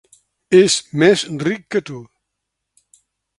[0.59, 2.01] És més ric que tu.